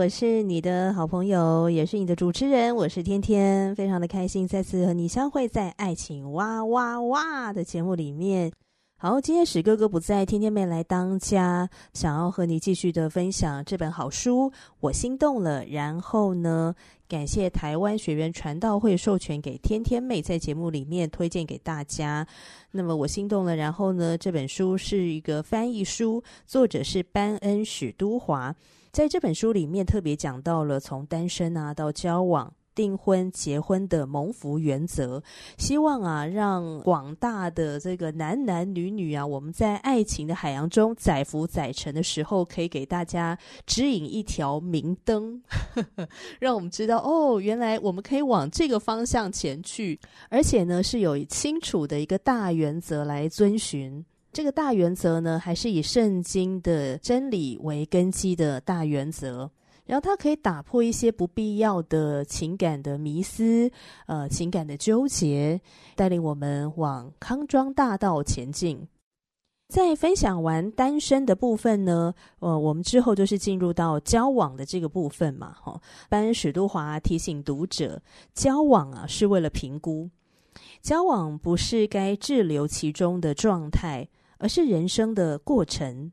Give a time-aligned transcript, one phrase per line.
[0.00, 8.50] 我是你的好朋友，也是你的主持人，我是天天，非常的开心再次和你相会在《爱情哇哇哇》的节目里面。
[8.96, 14.50] 好，今天史哥哥不在，天天妹来当家，想要和你继续的分享这本好书，
[14.80, 15.66] 我心动了。
[15.66, 16.74] 然后呢，
[17.06, 22.26] 感谢台湾学员传道会授权给天天妹在节目里面推荐给大家。
[22.70, 23.54] 那么我心动了。
[23.54, 28.54] 然后呢，这本书是一个翻译书，作者是班恩许都华，
[28.92, 32.52] 在这本书里面特别讲到了从单身啊到交往。
[32.72, 35.22] 订婚、结婚的蒙福原则，
[35.58, 45.42] 希望啊，让广大的这个男男女女啊，我们在爱情的海洋中载浮载沉的时候，可以给大家指引一条明灯，
[46.40, 49.98] 让我们知道哦，原来我们可以往这个方向前去，
[50.30, 54.02] 而且呢，是有清楚的一个大原则来遵循。
[54.32, 59.50] 这个大原则呢，还是以圣经的真理为根基的大原则。
[59.86, 63.68] 然后它可以打破一些不必要的情感的迷思，
[64.06, 65.60] 呃，情感的纠结，
[65.96, 68.86] 带领我们往康庄大道前进。
[69.66, 75.80] 在分享完单身的部分呢，呃，我们之后就是进入到交往的这个部分嘛，哈、哦。
[76.08, 78.00] 班恩史都华提醒读者，
[78.32, 80.08] 交往啊是为了评估，
[80.82, 84.08] 交往不是该滞留其中的状态，
[84.40, 86.10] 而是人生的过程。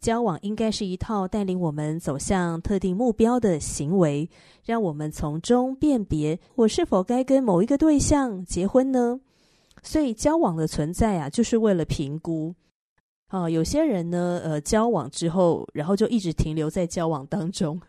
[0.00, 4.30] 交往应该是一套带领我们走向特定目标的行为，
[4.64, 9.20] 让我们从中辨别我是否该跟某一个对象结婚呢？
[9.82, 12.54] 所以，交往的存在啊，就是为了评估。
[13.28, 17.80] 啊，有些人呢，呃，交往之后，然后就一直停留在交往当中，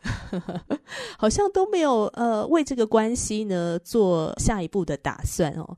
[1.18, 5.78] 好像都没有呃为这个关系呢做下一步的打算哦。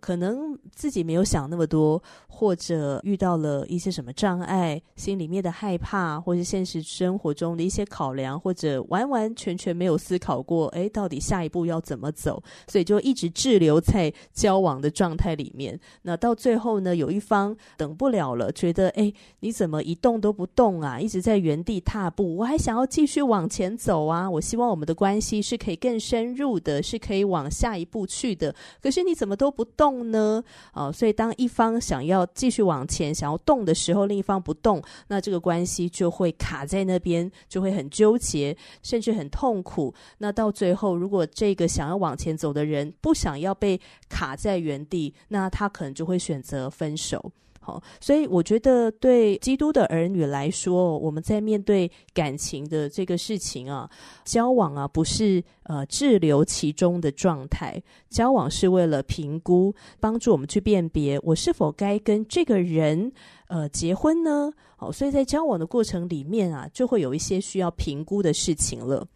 [0.00, 12.42] 可能自己没有想那么多，或者遇到了一些什么障碍，心里面的害怕，或是现实生活中的一些考量，或者完完全全没有思考过，诶，到底下一步要怎么走？
[12.68, 15.78] 所以就一直滞留在交往的状态里面。
[16.02, 20.98] 那到最后呢，有一方等不了了，觉得，诶，你怎么一动都不动啊？
[20.98, 24.28] 一直在原地踏步，我还想要继续往前走啊！
[24.28, 28.54] 我希望我们的关系是可以更深入的，是可以往下一步去的。
[28.80, 29.81] 可是你怎么都不动？
[29.82, 30.40] 动呢？
[30.70, 39.92] 啊、所以当一方想要继续往前，想要动的时候，另一方不动，那这个关系就会卡在那边，就会很纠结，甚至很痛苦。
[40.18, 47.32] 那到最后，如果这个想要往前走的人不想要被卡在原地，那他可能就会选择分手。
[47.64, 53.88] 好，所以我觉得对基督的儿女来说，我们在面对感情的这个事情啊，
[54.24, 57.80] 交往啊，不是呃滞留其中的状态，
[58.10, 63.12] 交往是为了评估，帮助我们去辨别我是否该跟这个人
[63.46, 64.52] 呃结婚呢？
[64.74, 69.06] 好，所以在交往的过程里面啊，就会有一些需要评估的事情了。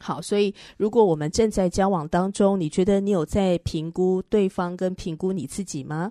[0.00, 6.10] 好，所以如果我们正在交往当中，你觉得你有在评估对方跟评估你自己吗？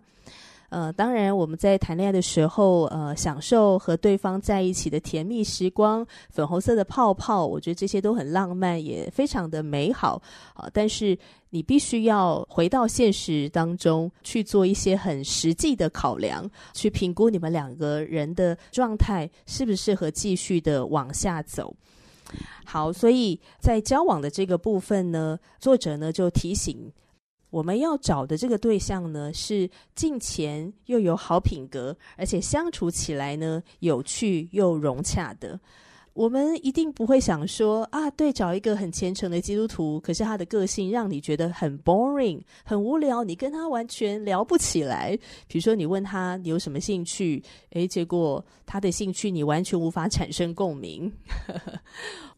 [0.69, 10.21] 呃，当然，我们在谈恋爱的时候，呃，享受和对方在一起的甜蜜时光，粉红色的泡泡，我觉得这些都很浪漫，也非常的美好
[10.53, 10.69] 啊，呃。
[10.73, 11.17] 但是，
[11.51, 21.73] 你必须要回到现实当中去做一些很实际的考量，去评估你们两个人的状态适不适合继续的往下走。
[22.65, 26.91] 好，所以在交往的这个部分呢，作者呢就提醒。
[27.57, 35.59] 我们要找的这个对象呢，是敬虔又有好品格，而且相处起来呢有趣又融洽的。
[36.13, 45.17] 我们一定不会想说啊，对，找一个很虔诚的基督徒，可是他的个性让你觉得很 boring，很无聊，你跟他完全聊不起来。
[45.47, 51.11] 比如说，你问他你有什么兴趣，诶，结果他的兴趣你完全无法产生共鸣。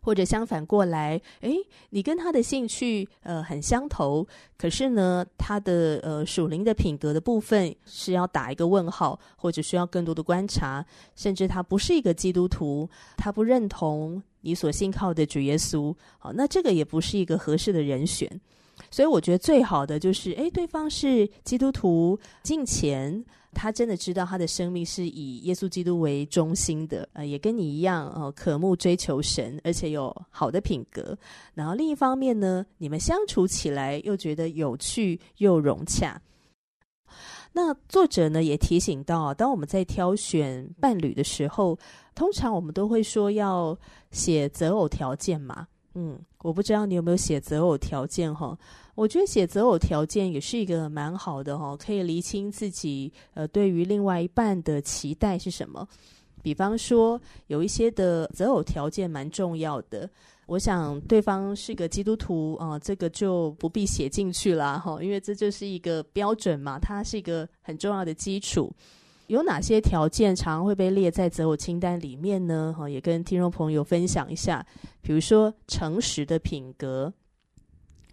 [0.02, 1.58] 或者相反过来，诶，
[1.90, 4.26] 你跟他的兴趣呃很相投，
[4.58, 10.86] 可是呢，他的呃属灵的品格的部分是要打一个问号，或者需要更多的观察，
[11.16, 18.30] 甚至他不是一个基督徒，他不认同你所信靠的主耶稣，好，那这个也不是一个合适的人选。
[18.90, 31.18] 所以我觉得最好的就是，诶，对方是基督徒，敬虔，他真的知道他的生命是以耶稣基督为中心的，呃，也跟你一样，呃，渴慕追求神，而且有好的品格。
[31.54, 36.22] 然后另一方面呢，你们相处起来又觉得有趣又融洽。
[37.52, 41.78] 那作者呢也提醒到，当我们在挑选伴侣的时候，
[42.14, 43.76] 通常我们都会说要
[44.12, 45.68] 写择偶条件嘛。
[45.96, 48.58] 嗯，我不知道你有没有写择偶条件哈？
[48.96, 55.88] 我觉得写择偶条件也是一个蛮好的哈，可以厘清自己呃对于另外一半的期待是什么。
[56.42, 60.10] 比方说，有一些的择偶条件蛮重要的。
[60.46, 68.72] 我想对方是个基督徒啊，这个就不必写进去了哈，因为这就是一个标准嘛，它是一个很重要的基础。
[69.30, 72.74] 有哪些条件常会被列在择偶清单里面呢？
[72.76, 74.66] 哈，也跟听众朋友分享一下。
[75.02, 77.14] 比如说，诚实的品格，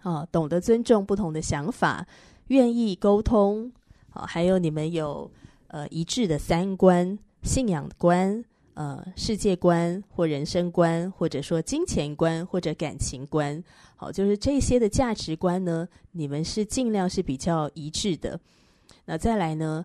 [0.03, 2.07] 啊，懂得尊重不同的想法，
[2.49, 3.73] 愿意沟通，
[4.11, 5.31] 啊，还有你们有
[5.69, 8.45] 呃一致的三观、信仰观。
[8.75, 13.65] 呃，世界观或人生观，或者说金钱观或者感情观，
[13.97, 18.39] 好，就是这些的价值观呢，你们是尽量是比较一致的。
[19.07, 19.83] 那再来呢，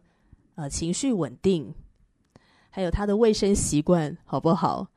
[0.56, 1.74] 呃，情绪稳定，
[2.70, 4.88] 还有他的卫生习惯好不好？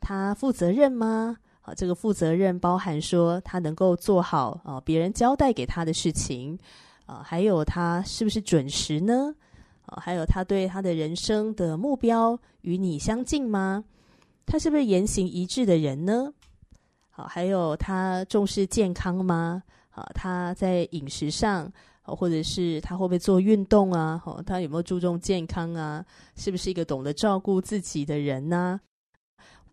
[0.00, 1.36] 他负责任吗？
[1.60, 6.58] 好，这个负责任包含说他能够做好啊，别人交代给他的事情
[7.06, 9.34] 啊，还有他是不是准时呢？
[9.86, 13.84] 啊还有他对他的人生的目标与你相近吗？
[14.44, 16.32] 他是不是言行一致的人呢？
[17.10, 19.62] 好，还有他重视健康吗？
[19.90, 21.70] 好，他在饮食上，
[22.14, 24.22] 或者是他会不会做运动啊？
[24.24, 26.04] 哦，他有没有注重健康啊？
[26.36, 28.80] 是不是一个懂得照顾自己的人呢？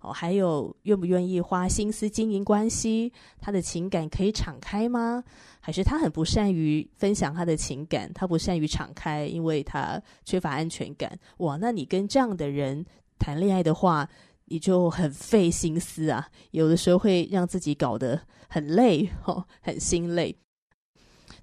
[0.01, 3.11] 哦，还有愿不愿意花心思经营关系？
[3.41, 5.21] 他的情感可以敞开吗？
[5.59, 8.09] 还是他很不善于分享他的情感？
[8.13, 11.19] 他不善于敞开，因为他缺乏安全感。
[11.39, 12.85] 哇，那你跟这样的人
[13.17, 14.09] 谈恋爱的话，
[14.45, 20.33] 你就很费心思啊，有的时候会让自己搞得很累，哦，很心累。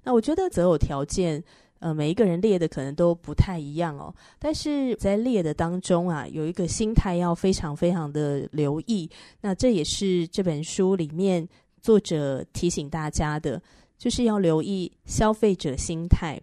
[0.07, 1.43] 那我觉得择偶条件。
[1.79, 9.07] 呃，每一个人列的可能都不太一样哦，但是在列的当中啊，有一个心态要非常非常的留意。
[9.41, 11.47] 那这也是这本书里面
[11.79, 13.61] 作者提醒大家的，
[13.95, 16.41] 就是要留意消费者心态，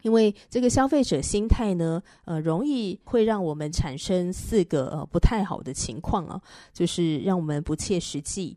[0.00, 6.40] 因为这个消费者心态呢，呃，容易会让我们产生四个呃不太好的情况啊，
[6.72, 8.56] 就是让我们不切实际。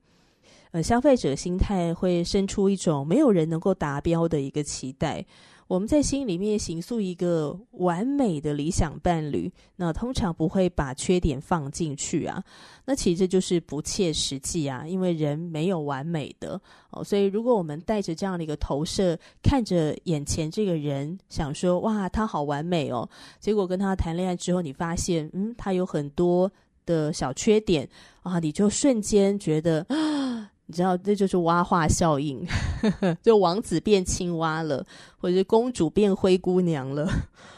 [0.74, 5.24] 呃，消费者心态会生出一种没有人能够达标的一个期待。
[5.68, 12.44] 我们在心里面形塑一个完美的理想伴侣，那通常不会把缺点放进去啊。
[12.86, 16.60] 那其实就是不切实际啊，因为人没有完美的
[16.90, 17.04] 哦。
[17.04, 23.08] 所以如果我们带着这样的一个投射，看着眼前这个人，想说哇，他好完美哦，
[23.40, 26.52] 结果跟他谈恋爱之后，你发现嗯，他有很多
[26.84, 27.88] 的小缺点
[28.24, 30.33] 啊，你就瞬间觉得啊。
[30.66, 32.46] 你知道，这就是蛙化效应，
[33.22, 34.86] 就王子变青蛙了，
[35.18, 37.10] 或者是公主变灰姑娘了。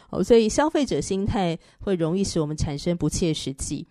[0.10, 3.88] 哦，所以消费者心态会容易使我们产生不切实际。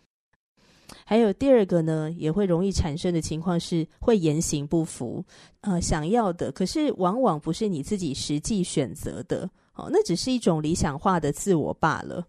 [1.07, 5.25] 还有第二个呢，也会容易产生的情况是会言行不符。
[5.61, 9.49] 呃，想要的，可是往往不是你自己实际选择的。
[9.75, 12.27] 哦，那只是一种理想化的自我罢了。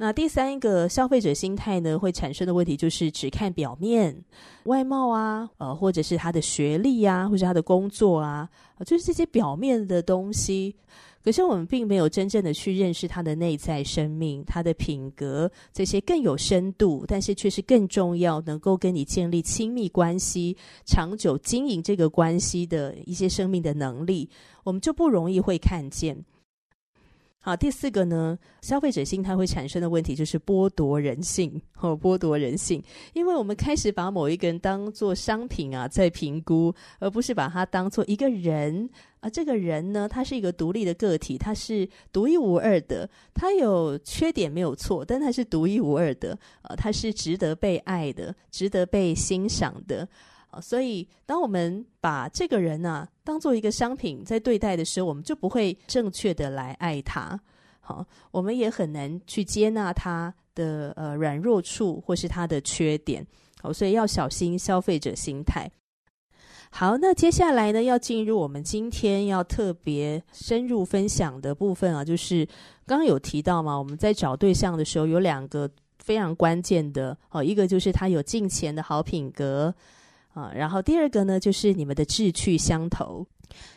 [0.00, 4.16] 那第三个消费者心态呢，会产生的问题就是只看表面、
[4.64, 8.48] 外貌啊，呃，或者是他的学历啊，或者他的工作啊，
[8.86, 10.74] 就是这些表面的东西。
[11.24, 24.30] 可是我们并没有真正的去认识他的内在生命、他的品格，这些更有深度，但是却是更重要，能够跟你建立亲密关系、长久经营这个关系的一些生命的能力，
[24.62, 26.24] 我们就不容易会看见。
[27.48, 32.82] 啊，第四个呢，消费者心态会产生的问题就是剥夺人性，哦，剥夺人性，
[33.14, 38.90] 因为我们开始把某一个人当做商品啊，在评估，而不是把他当做一个人
[39.20, 39.30] 啊。
[39.30, 50.06] 这个人呢，他是一个独立的个体，他是独一无二的，他有缺点没有错，但他是独一无二的，啊，他是值得被爱的，值得被欣赏的。
[50.50, 57.38] 啊，所以当我们把这个人呢、当做一个商品在对待的时候，我们就不会正确的来爱他。
[57.78, 63.26] 好，我们也很难去接纳他的呃软弱处或是他的缺点。
[63.60, 65.70] 好，所以要小心消费者心态。
[66.70, 72.46] 好，那接下来呢，要进入我们今天要特别深入分享的部分啊，就是
[72.86, 79.74] 刚刚有提到嘛，我们在找对象的时候有两个非常关键的哦，一个就是他有敬虔的好品格。
[80.38, 80.52] 啊。
[80.54, 83.26] 然后第二个呢，就是你们的志趣相投，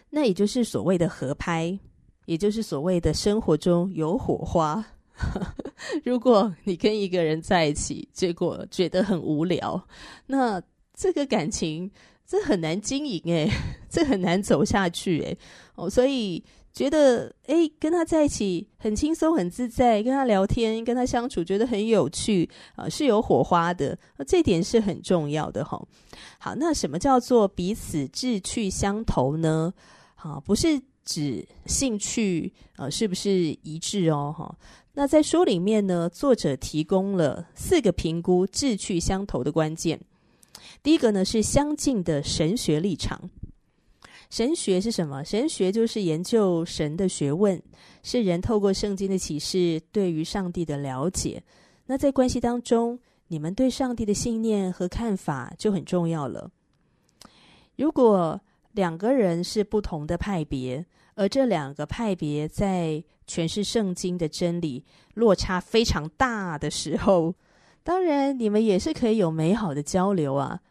[0.10, 1.78] 那也就是所谓的合拍，
[2.26, 4.84] 也就是所谓的生活中有火花。
[6.04, 9.82] 如果你跟一个人在一起，结果觉得很无聊，
[10.28, 10.62] 那
[10.94, 11.90] 这个感情
[12.26, 13.50] 这很难经营诶，
[13.90, 15.38] 这很难走下去诶。
[15.76, 25.82] 哦，所以觉得诶，跟他在一起很轻松很自在，跟他聊天跟他相处觉得很有趣啊，是有火花的，这点是很重要的哈。
[26.40, 29.74] 好，那什么叫做彼此志趣相投呢？
[30.16, 33.32] 好，不是指兴趣呃是不是
[33.64, 34.56] 一致哦哈。
[34.94, 40.00] 那在书里面呢，作者提供了四个评估志趣相投的关键。
[40.82, 43.30] 第一个呢是相近的神学立场。
[44.32, 45.22] 神学是什么？
[45.26, 47.62] 神学就是研究神的学问，
[48.02, 51.44] 是人透过圣经的启示对于上帝的了解。
[51.86, 52.98] 那在关系当中，
[53.28, 56.50] 你们对上帝的信念和看法就很重要了。
[57.76, 58.40] 如果
[58.72, 60.86] 两个人是不同的派别，
[61.16, 67.36] 而这两个派别在诠释圣经的真理落差非常大的时候，
[67.84, 70.62] 当然你们也是可以有美好的交流啊。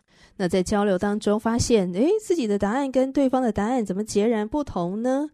[0.41, 5.29] 那在交流当中发现，诶，自己的答案跟对方的答案怎么截然不同呢？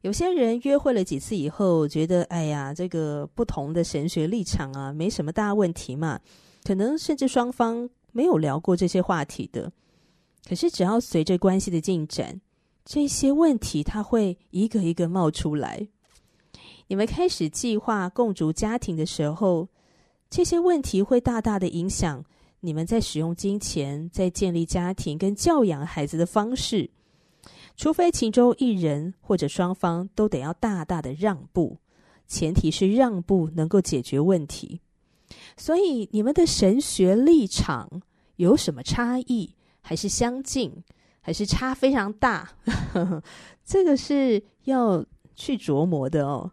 [0.00, 6.18] 有些人约会了几次以后，觉得哎呀，这个不同的神学立场啊，没什么大问题嘛。
[6.64, 9.70] 可能甚至双方没有聊过这些话题的。
[10.48, 12.40] 可是只要随着关系的进展，
[12.84, 15.86] 这些问题它会一个一个冒出来。
[16.88, 19.68] 你们开始计划共组家庭的时候，
[20.28, 22.24] 这些问题会大大的影响
[22.60, 26.90] 你们在使用金钱、在建立家庭跟教养孩子的方式。
[27.76, 31.78] 除非其中一人或者双方都得要大大的让步，
[32.26, 34.80] 前提是让步能够解决问题。
[35.56, 38.02] 所以你们的神学立场
[38.36, 40.72] 有什么差异，还是相近，
[41.20, 42.50] 还是差非常大？
[43.64, 45.02] 这个是要
[45.34, 46.52] 去琢磨的哦。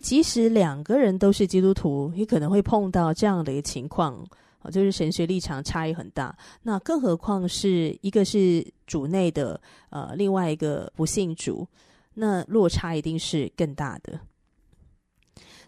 [0.00, 4.26] 即使两个人都是基督徒，也可能会碰到这样的一个情况，
[4.70, 6.36] 就是神学立场差异很大。
[6.62, 9.60] 那更何况是一个是主内的，
[9.90, 11.66] 呃，另外一个不信主，
[12.14, 14.20] 那落差一定是更大的。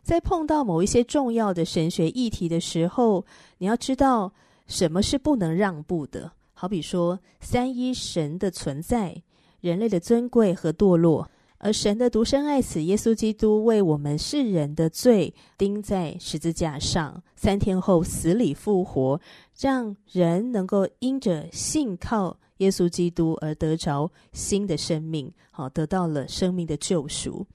[0.02, 3.24] 在碰到某一些重要的神学议题的时候，
[3.58, 4.32] 你要知道
[4.66, 6.32] 什么是不能让步的。
[6.54, 9.22] 好比说，三一神的存在、
[9.60, 11.30] 人类的尊贵和堕落。
[11.62, 19.20] 而神的独生爱子耶稣基督为我们世人的罪钉在十字架上，三天后死里复活，
[19.60, 27.46] 让人能够因着信靠耶稣基督而得着新的生命，好，得到了生命的救赎。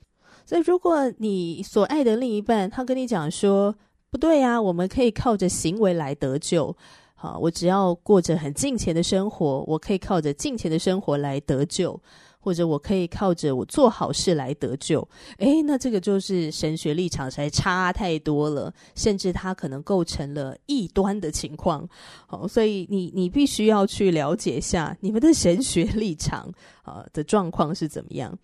[0.46, 3.76] 所以，如果你所爱的另一半他跟你讲说
[4.12, 6.78] 不对啊，我们可以靠着行为来得救，
[7.16, 12.00] 好，我只要过着很敬虔的生活，我可以靠着敬虔的生活来得救。
[12.46, 15.02] 或者我可以靠着我做好事来得救，
[15.40, 21.90] 诶，那这个就是神学立场才差太多了，甚至它可能构成了异端的情况。
[22.28, 26.48] 好，所以你你必须要去了解一下你们的神学立场
[26.84, 28.38] 啊的状况是怎么样。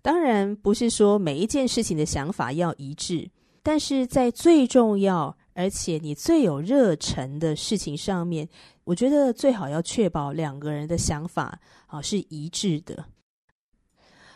[0.00, 3.28] 当然不是说每一件事情的想法要一致，
[3.60, 8.48] 但是在最重要而且你最有热忱的事情上面。
[8.84, 13.04] 我觉得最好要确保两个人的想法啊是一致的。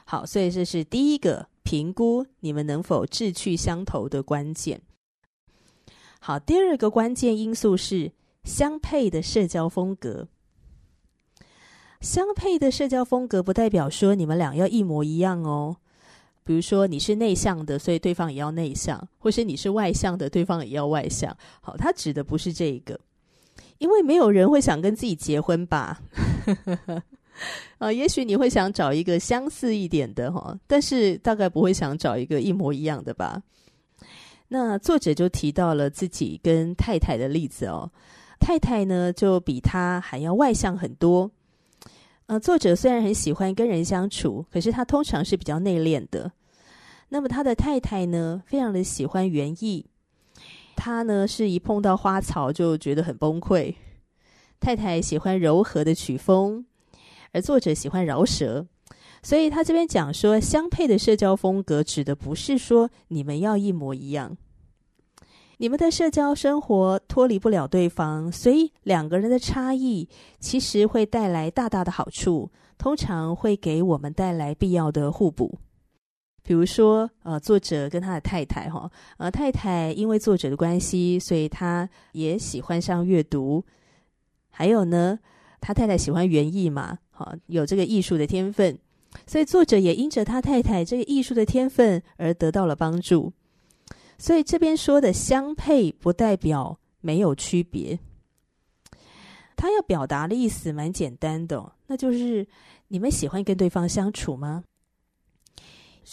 [0.04, 4.83] 好，所以这是第一个评估你们能否志趣相投的关键。
[6.21, 8.12] 好，第二个关键因素是
[8.44, 10.28] 相配的社交风格。
[12.00, 15.78] 相配的社交风格不代表说你们俩要一模一样哦。
[16.45, 21.35] 比如说你是内向的，所以对方也要内向，或是你是外向的，对方也要外向。
[21.61, 22.99] 好，他指的不是这个。
[23.79, 26.01] 因为没有人会想跟自己结婚吧？
[27.79, 33.43] 啊， 也许你会想找一个相似一点的哈，但是大概不会想找一个一模一样的吧？
[34.49, 37.91] 那作者就提到了自己跟太太的例子哦。
[38.39, 41.31] 太太呢，就比他还要外向很多。
[42.26, 46.33] 呃，作者虽然很喜欢跟人相处，可是他通常是比较内敛的。
[47.11, 49.85] 那么他的太太呢，非常的喜欢园艺。
[50.75, 53.75] 他呢，是一碰到花草就觉得很崩溃。
[54.59, 56.64] 太太喜欢柔和的曲风，
[57.33, 58.66] 而作者喜欢饶舌，
[59.23, 64.35] 所以他这边讲说相配的社交风格，指的不是说你们要一模一样。
[65.58, 70.08] 你们的社交生活脱离不了对方，所以两个人的差异
[70.40, 75.58] 其实会带来大大的好处，通常会给我们带来必要的互补。
[76.42, 83.64] 比如说，呃，作者跟他的太太，哈，呃，太太因为作者的关系，所以他也喜欢上阅读。
[84.50, 85.18] 还有呢，
[85.61, 88.78] 他太太喜欢园艺嘛，好，有这个艺术的天分，
[89.26, 93.32] 所以作者也因着他太太这个艺术的天分而得到了帮助。
[94.25, 97.99] 所以这边说的相配，不代表没有区别。
[99.54, 102.49] 他要表达的意思蛮简单的，那就是
[102.88, 104.64] 你们喜欢跟对方相处吗？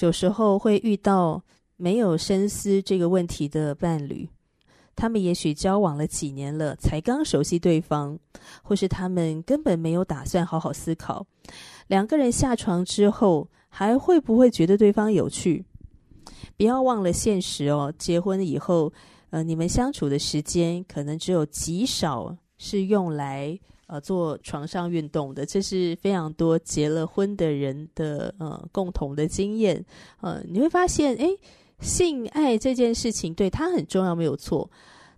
[0.02, 1.42] 有时候会遇到
[1.78, 4.28] 没有深思这个问题的伴侣，
[4.94, 8.20] 他们也许交往了几年了，才刚熟悉对方，
[8.62, 11.26] 或是他们根本没有打算好好思考，
[11.88, 15.64] 两个人下床之后，还会不会觉得对方有趣？
[16.62, 18.94] 不要忘了现实哦，结婚以后，
[19.32, 22.38] 呃，你们相处的时间可能只有极少。
[22.60, 29.84] 是用来呃做床上运动的，这是非常多结了婚的人的呃共同的经验。
[30.20, 31.36] 呃，你会发现，诶，
[31.80, 34.70] 性爱这件事情对他很重要，没有错。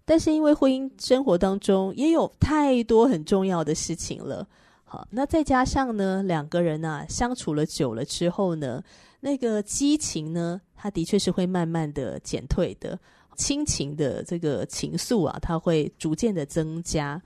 [0.06, 4.48] 但是因为婚姻生活当中也有太多很重要的事情了。
[4.86, 8.82] 好，那再加上呢，两个人啊相处了久了之后呢，
[9.26, 13.00] 那个激情呢，它的确是会慢慢的减退的。
[13.38, 17.22] 亲情的这个情愫啊，它会逐渐的增加。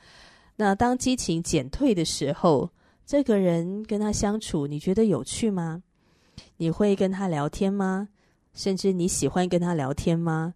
[0.55, 2.69] 那当激情减退的时候，
[3.03, 5.81] 这个人跟他相处，你觉得有趣吗？
[6.57, 8.07] 你会跟他聊天吗？
[8.53, 10.53] 甚至你喜欢跟他聊天吗？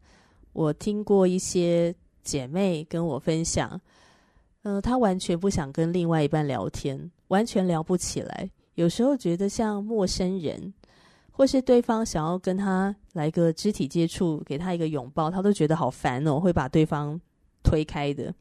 [0.54, 3.82] 我听过一些姐妹跟我分享，
[4.62, 8.48] 嗯、呃，她完全不想跟另外一半聊天，完全聊不起来。
[8.76, 10.72] 有时候觉得像陌生人。
[11.42, 17.20] 或是对方想要跟他来个肢体接触，给他一个拥抱，他都觉得好烦哦，会把对方
[17.64, 18.32] 推开的。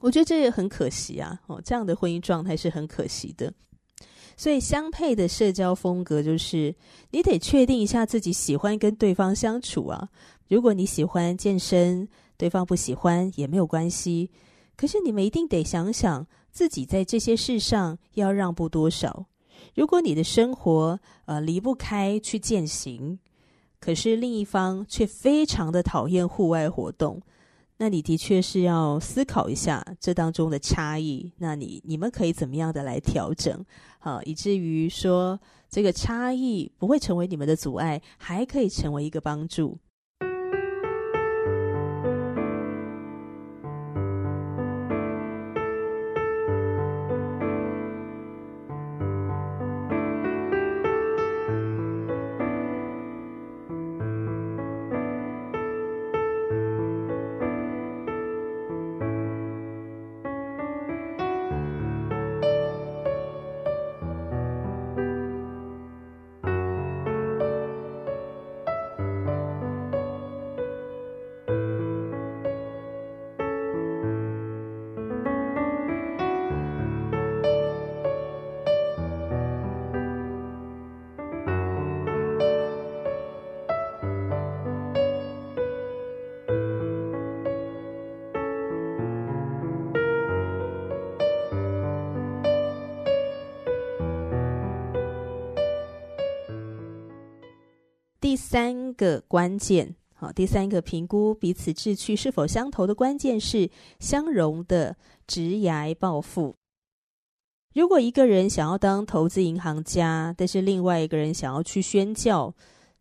[0.00, 3.52] 我觉得这也很可惜啊，哦，这样的婚姻状态是很可惜的。
[4.36, 6.74] 所以相配的社交风格就是，
[7.12, 10.08] 你得确定一下自己喜欢跟对方相处啊。
[10.48, 14.28] 如果你喜欢健身，对方不喜欢也没有关系。
[14.76, 19.26] 可是你们一定得想想自己在这些事上要让步多少。
[19.76, 23.18] 如果你的生活呃离不开去践行，
[23.78, 27.20] 可是另一方却非常的讨厌户外活动，
[27.76, 31.30] 那你的确是要思考一下这当中的差异。
[31.36, 33.62] 那你你们可以怎么样的来调整？
[33.98, 39.76] 好，以至于说这个差异不会成为你们的阻碍，还可以成为一个帮助。
[98.56, 103.68] 三个关键，好，第三个评估彼此志趣是否相投的关键是
[104.00, 106.56] 相容的职涯抱负。
[107.74, 112.54] 如果一个人想要当投资银行家，但是另外一个人想要去宣教，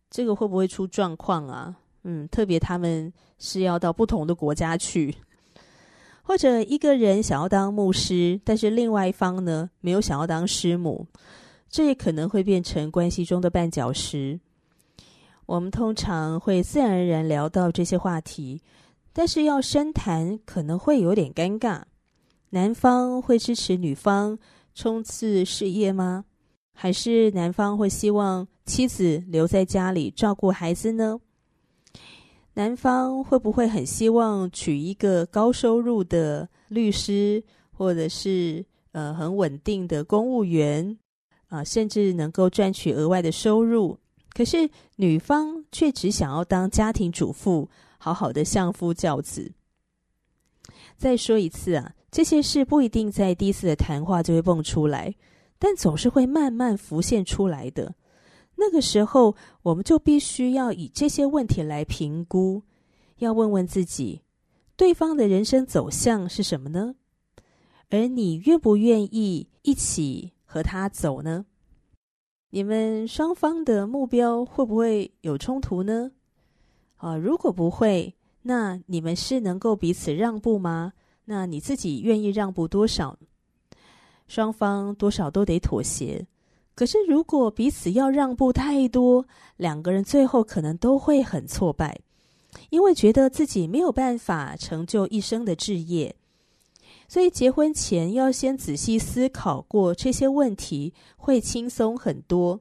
[0.09, 1.73] 这个会不会出状况啊？
[2.03, 5.15] 嗯，特别他们是要到不同的国家去，
[6.21, 11.07] 或者一个人想要当牧师，但是另外一方呢，没有想要当师母，
[11.69, 14.37] 这也可能会变成关系中的绊脚石。
[15.45, 18.61] 我们通常会自然而然聊到这些话题，
[19.13, 21.83] 但是要深谈可能会有点尴尬。
[22.49, 24.37] 男方会支持女方
[24.73, 26.25] 冲刺事业吗？
[26.73, 31.19] 还是男方会希望妻子留在家里照顾孩子呢？
[32.55, 40.97] 男方会不会很希望娶一个高收入的律师，或者是呃很稳定的公务员
[41.47, 43.97] 啊，甚至能够赚取额外的收入？
[44.35, 49.53] 可是女方却只想要当家庭主妇，好好的相夫教子。
[50.97, 55.15] 再说一次啊，这些事不一定在第一次的谈话就会蹦出来，
[55.57, 57.95] 但总是会慢慢浮现出来的。
[58.57, 62.63] 那个时候，我们就必须要以这些问题来评估，
[63.19, 64.21] 要问问自己，
[64.75, 66.95] 对方的人生走向是什么呢？
[67.89, 71.45] 而你愿不愿意一起和他走呢？
[72.55, 76.11] 你们双方的目标会不会有冲突呢？
[76.95, 80.93] 啊，如果不会，那你们是能够彼此让步吗？
[81.25, 83.19] 那你自己愿意让步多少？
[84.29, 86.25] 双方多少都得妥协。
[86.75, 91.99] 可是如果彼此要让步太多，两个人最后可能都会很挫败，
[92.69, 96.15] 因为觉得自己没有办法成就一生的志业。
[97.07, 102.59] 所以结婚前要先仔细思考过这些问题，会轻松很多。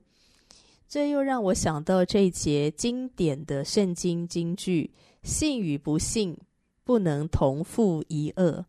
[0.87, 4.93] 这又让我想到这一节经典的圣经金句
[5.25, 6.37] ：“信与不信
[6.85, 8.65] 不能同负一轭。”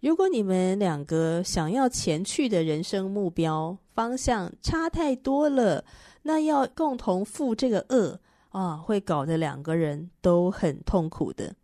[0.00, 5.82] 如果你们两个想要前去的人生目标方向差太多了，
[6.22, 11.56] 那要共同负这个恶啊，会搞得两个人都很痛苦的。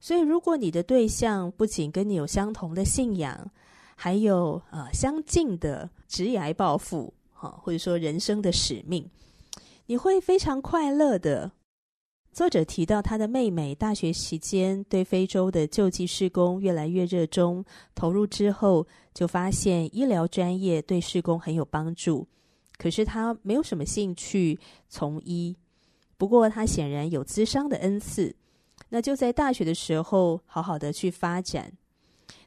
[0.00, 3.50] 所以，如果你的对象不仅跟你有相同的信仰，
[3.96, 7.12] 还有呃相近的职业抱负。
[7.32, 9.08] 好，或者说人生的使命，
[9.86, 11.52] 你会非常快乐的。
[12.32, 22.26] 作者提到他的妹妹大学期间对非洲的救济事工越来越热衷，投入之后就发现医疗专业对事工很有帮助，
[22.76, 24.58] 可是他没有什么兴趣
[24.88, 25.56] 从医。
[26.16, 28.34] 不过他显然有咨商的恩赐，
[28.88, 31.72] 那就在大学的时候好好的去发展。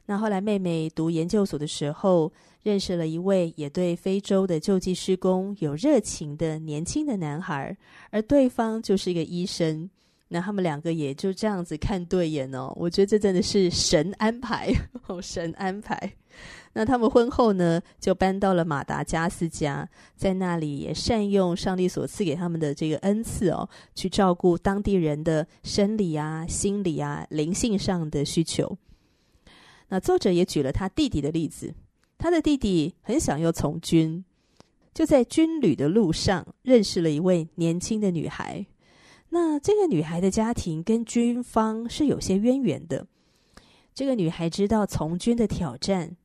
[0.04, 7.76] 那后来妹妹读研究所的时候，认识了一位也对非洲的救济施工有热情的年轻的男孩，
[8.10, 9.88] 而对方就是一个医生。
[10.28, 14.72] 那他们两个也就这样子看对眼哦，我觉得这真的是神安排，
[15.06, 16.12] 哦，神安排。
[16.74, 28.78] 那他们婚后呢，就搬到了马达加斯加，在那里也善用上帝所赐给他们的这个恩赐哦，去照顾当地人的生理啊、心理啊、灵性上的需求。
[29.88, 31.74] 那作者也举了他弟弟的例子。
[32.16, 34.24] 他的弟弟很想要从军，
[34.94, 38.64] 就在军旅的路上认识了一位年轻的女孩。
[39.30, 43.06] 那这个女孩的家庭跟军方是有些渊源的。
[43.92, 46.16] 这个女孩知道从军的挑战，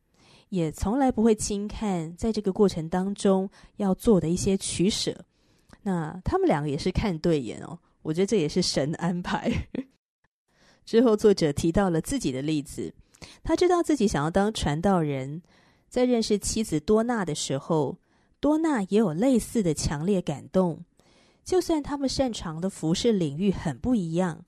[0.50, 5.26] 也从来不会轻看在这个过程当中要做的一些取舍。
[5.84, 9.52] 那他们两个也是看对眼哦，我觉得这也是神安排。
[10.86, 12.94] 之后作者提到了自己的例子，
[13.44, 15.42] 他知道自己想要当传道人。
[15.90, 17.98] 在认识妻子多娜的时候，
[18.42, 20.84] 多娜也有类似的强烈感动。
[21.46, 24.44] 就算他们擅长的服饰领域很不一样，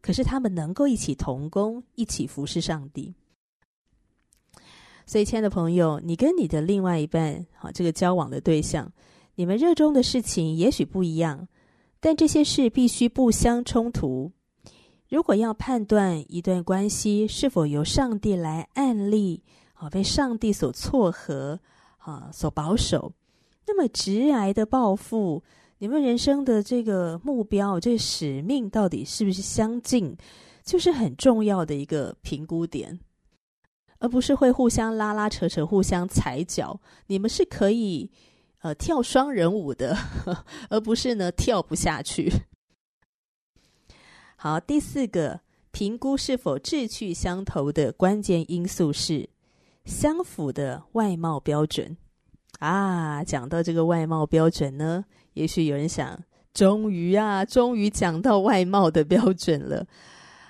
[0.00, 3.14] 可是他们能够一起同工，一起服侍上帝。
[5.08, 8.92] 所以，亲爱的朋友，你跟你的另外一半，好，这个交往的对象，
[9.36, 11.48] 你们热衷的事情也许不一样，
[11.98, 14.30] 但这些事必须不相冲突。
[15.08, 19.42] 如果要判断一段关系是否由上帝来案例，
[19.72, 21.58] 啊，被上帝所撮合，
[21.96, 23.10] 啊，所保守。
[23.66, 25.42] 那么，直癌的抱负，
[25.78, 30.14] 你们人生的这个目标、这使命，到底是不是相近，
[30.62, 33.00] 就是很重要的一个评估点，
[33.98, 36.80] 而不是会互相拉拉扯扯、互相踩脚。
[37.06, 38.10] 你们是可以
[38.60, 39.96] 呃跳双人舞的，
[40.70, 42.32] 而不是呢跳不下去。
[44.36, 49.28] 好，第四个评估是否志趣相投的关键因素是。
[49.84, 51.96] 相符的外貌标准
[52.58, 59.86] 啊，讲到这个外貌标准呢，也许有人想，终于啊，终于讲到外貌的标准了。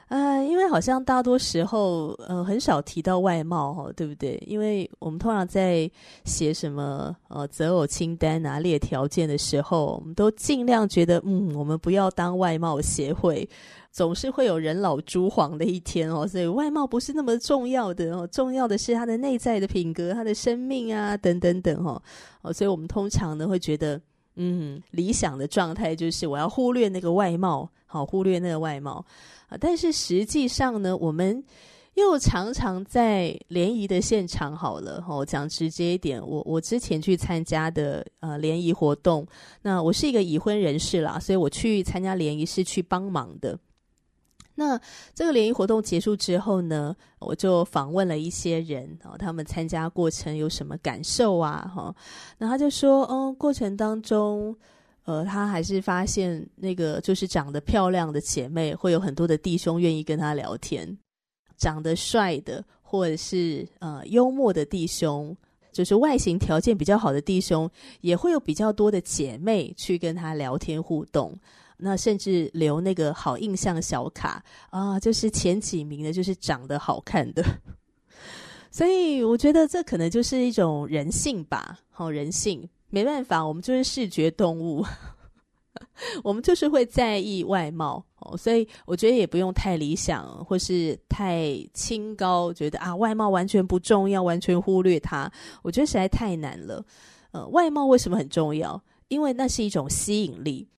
[0.08, 4.42] 啊，因为好像大多时候，呃，很少提到外貌，哦，对不对？
[4.46, 5.90] 因为我们通常在
[6.24, 13.46] 写什么呃择偶清单啊、列条件的时候，我们都尽量觉得，嗯，我们不要当外貌协会，
[13.92, 16.26] 总是会有人老珠黄的一天哦。
[16.26, 22.02] 所以外貌不是那么重要的哦，重要的是他的内在的品格、他的生命啊，等等等哦。
[22.40, 24.00] 哦，所以我们通常呢会觉得，
[24.36, 29.04] 嗯，理想的状态就是我要忽略那个外貌，好，忽略那个外貌。
[29.48, 31.42] 啊，但是实际上呢，我们
[31.94, 34.54] 又常常在联谊的现场。
[34.54, 39.26] 好了，我讲直接一点，我我之前去参加的呃联谊活动，
[39.62, 43.58] 那我是一个已婚人士啦，所以我去参加联谊是去帮忙的。
[44.54, 44.78] 那
[45.14, 51.72] 这个联谊活动结束之后呢，我就访问了一些人，哦，他们参加过程有什么感受啊？
[51.74, 51.94] 哈，
[52.36, 54.54] 那他就说，嗯，过程当中。
[55.08, 60.86] 呃，他还是发现那个就是长得漂亮的姐妹，会有很多的弟兄愿意跟他聊天。
[61.56, 65.34] 长得帅的，或者是呃幽默的弟兄，
[65.72, 67.70] 就是外形条件比较好的弟兄，
[68.02, 71.34] 也会有比较多的姐妹去跟他聊天互动。
[71.78, 77.42] 那甚至留那个好印象小卡啊，就是前几名的，就是长得好看的。
[78.70, 82.68] 所以我觉得这可能就是一种人性吧，好人性。
[82.90, 84.84] 没办法，我们就是视觉动物。
[86.24, 95.30] 我们就是会在意外貌哦，所以我觉得也不用太理想或是太清高，觉得啊外貌完全不重要，完全忽略它，
[95.62, 96.84] 我觉得实在太难了。
[97.30, 98.80] 呃，外貌为什么很重要？
[99.08, 100.68] 因为那是一种吸引力。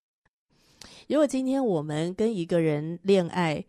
[1.09, 3.65] 如果今天我们跟一个人恋爱，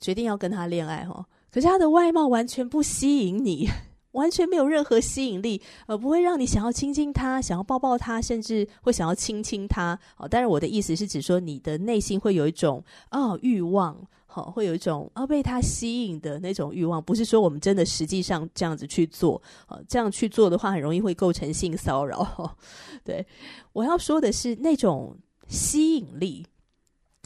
[0.00, 3.68] 决定要跟他恋爱哈，可是他的外貌完全不吸引你。
[4.16, 9.98] 完全没有任何吸引力，呃，不会让你想要亲近他，想要抱抱他，甚至会想要亲亲他。
[10.16, 13.94] 哦，当然我的意思是指说，你的内心会有一种啊、哦、欲望，
[14.26, 17.02] 好、会有一种啊、哦、被他吸引的那种欲望。
[17.02, 22.20] 不是说我们真的实际上这样子去做，哦，这样去做的话，很容易会构成性骚扰。
[22.38, 22.50] 哦、
[23.04, 23.24] 对，
[23.72, 25.14] 我要说的是那种
[25.46, 26.46] 吸引力，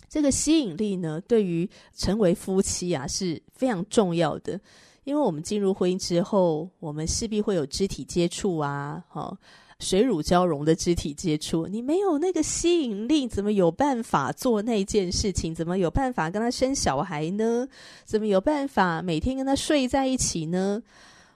[0.09, 4.61] 这个吸引力呢，对于成为夫妻啊是非常重要的。
[5.05, 9.37] 因为我们进入婚姻之后，我们势必会有肢体接触啊，哈，
[9.79, 11.67] 水乳交融的肢体接触。
[11.67, 15.55] 你没有那个吸引力，怎么有办法做那件事情？
[15.55, 17.67] 怎么有办法跟他生小孩呢？
[18.05, 20.83] 怎么有办法每天跟他睡在一起呢？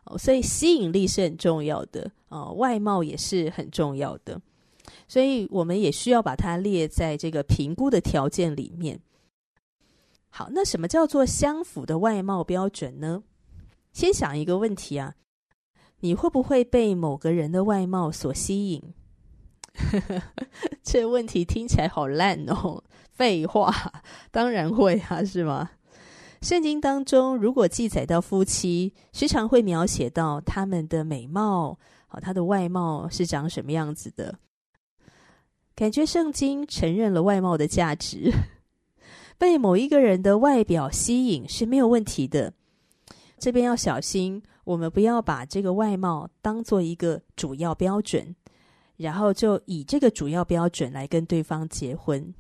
[0.05, 4.38] 哦，所以吸引力是很重要的哦，外貌也是很重要的，
[5.09, 9.00] 所以我们也需要把它列在这个评估的条件里面。
[10.29, 13.22] 好，那什么叫做相符的外貌标准呢？
[13.94, 15.14] 先想一个问题啊，
[16.00, 18.92] 你会不会被某个人的外貌所吸引？
[20.83, 22.83] 这问题听起来好烂哦。
[23.14, 23.72] 废话，
[24.33, 25.70] 当然会啊，是吗？
[26.42, 31.78] 圣经当中如果记载到夫妻，时常会描写到他们的美貌，
[32.09, 34.40] 好，他的外貌是长什么样子的？
[35.76, 38.33] 感觉圣经承认了外貌的价值，
[39.38, 42.54] 被某一个人的外表吸引是没有问题的。
[43.38, 48.35] 这边要小心，我们不要把这个外貌当做一个主要标准，
[48.97, 52.35] 然后就以这个主要标准来跟对方结婚。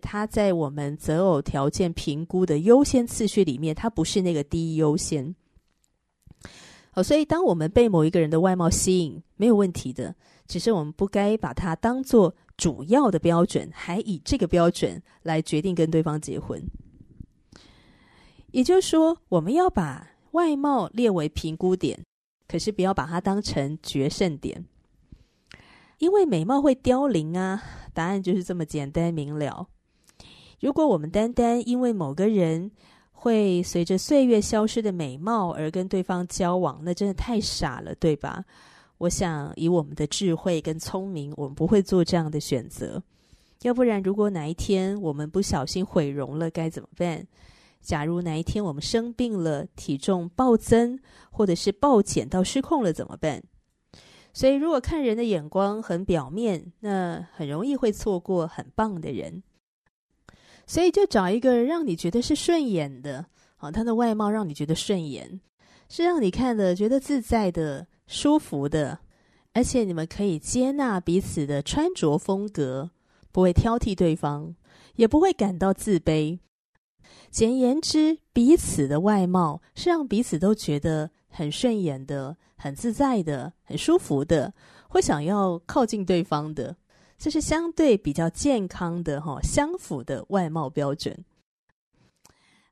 [0.00, 5.34] 他在我们择偶条件评估的优先次序里面，他不是那个第一优先。
[6.92, 10.14] 好，所以当我们被某一个人的外貌吸引，没有问题的，
[10.46, 16.62] 只是我们不该把它当做主要的标准，还以这个标准来决定跟对方结婚。
[18.52, 21.98] 也就是说，我们要把外貌列为评估点，
[22.46, 24.66] 可是不要把它当成决胜点，
[25.96, 27.62] 因为美貌会凋零啊。
[27.94, 29.66] 答案就是这么简单明了。
[30.60, 32.70] 如果我们单单因为某个人
[33.12, 38.44] 会随着岁月消失的美貌而跟对方交往，那真的太傻了，对吧？
[38.98, 43.02] 我想以我们的智慧跟聪明，我们不会做这样的选择。
[43.62, 47.26] 要不然，如果哪一天我们不小心毁容了，该怎么办？
[47.86, 50.98] 假如哪一天我们生病了，体重暴增，
[51.30, 53.40] 或者是暴减到失控了，怎么办？
[54.34, 59.40] 所以，如果看人的眼光很表面，那很容易会错过很棒的人。
[60.66, 63.26] 所以，就找一个让你觉得是顺眼的，
[63.58, 65.40] 啊，他的外貌让你觉得顺眼，
[65.88, 68.98] 是让你看了觉得自在的、舒服的，
[69.52, 72.90] 而且你们可以接纳彼此的穿着风格，
[73.30, 74.56] 不会挑剔对方，
[74.96, 76.40] 也不会感到自卑。
[77.36, 84.54] 简言之，彼此的外貌是让彼此都觉得很顺眼的、很自在的、很舒服的，
[84.88, 86.74] 会想要靠近对方的，
[87.18, 91.14] 这是相对比较健康的哈、哦、相符的外貌标准。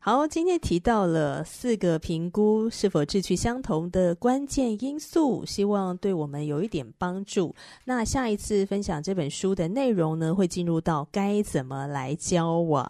[0.07, 7.55] 好，今天提到了四个评估是否志趣相同的关键因素，希望对我们有一点帮助。
[7.87, 12.85] 那下一次分享这本书的内容呢，会进入到该怎么来交往，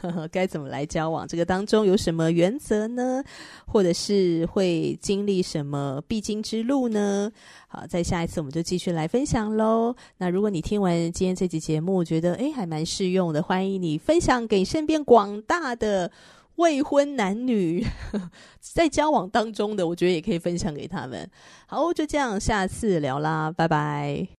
[0.00, 3.22] 呵呵，该怎么来交往，这个当中有什么原则呢？
[3.64, 7.30] 或者是会经历什么必经之路呢？
[7.68, 9.94] 好，在下一次我们就继续来分享喽。
[10.18, 16.10] 那如果你听完今天这集节目，觉得诶还蛮适用的，欢迎你分享给身边广大的。
[16.56, 17.86] 未婚男女
[18.60, 21.28] 在交往当中的，我觉得也可以分享给他们。
[21.66, 24.35] 好，就这样，下次聊啦，拜拜。